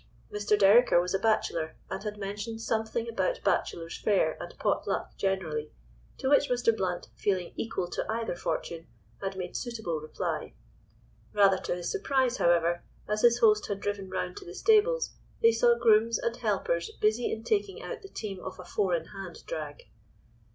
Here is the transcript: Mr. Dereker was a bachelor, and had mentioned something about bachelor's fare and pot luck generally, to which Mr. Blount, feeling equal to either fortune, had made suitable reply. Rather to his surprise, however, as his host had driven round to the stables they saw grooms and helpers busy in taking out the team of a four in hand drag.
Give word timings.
Mr. 0.33 0.57
Dereker 0.57 0.99
was 0.99 1.13
a 1.13 1.19
bachelor, 1.19 1.75
and 1.91 2.01
had 2.01 2.17
mentioned 2.17 2.59
something 2.59 3.07
about 3.07 3.39
bachelor's 3.43 3.95
fare 3.95 4.35
and 4.41 4.57
pot 4.57 4.87
luck 4.87 5.15
generally, 5.15 5.71
to 6.17 6.27
which 6.27 6.49
Mr. 6.49 6.75
Blount, 6.75 7.09
feeling 7.15 7.53
equal 7.55 7.87
to 7.87 8.03
either 8.11 8.35
fortune, 8.35 8.87
had 9.21 9.37
made 9.37 9.55
suitable 9.55 9.99
reply. 10.01 10.55
Rather 11.33 11.59
to 11.59 11.75
his 11.75 11.91
surprise, 11.91 12.37
however, 12.37 12.81
as 13.07 13.21
his 13.21 13.37
host 13.41 13.67
had 13.67 13.79
driven 13.79 14.09
round 14.09 14.35
to 14.37 14.43
the 14.43 14.55
stables 14.55 15.13
they 15.43 15.51
saw 15.51 15.77
grooms 15.77 16.17
and 16.17 16.35
helpers 16.37 16.89
busy 16.99 17.31
in 17.31 17.43
taking 17.43 17.83
out 17.83 18.01
the 18.01 18.09
team 18.09 18.39
of 18.39 18.57
a 18.57 18.65
four 18.65 18.95
in 18.95 19.05
hand 19.05 19.45
drag. 19.45 19.83